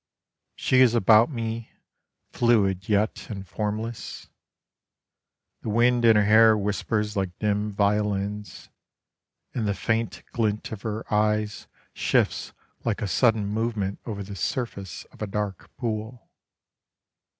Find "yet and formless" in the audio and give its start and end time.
2.89-4.31